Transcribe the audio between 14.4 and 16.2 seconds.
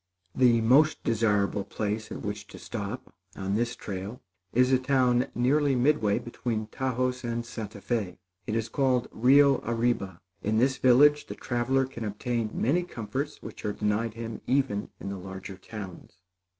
even in the larger towns.